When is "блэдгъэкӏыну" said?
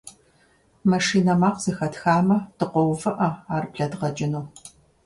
3.71-4.45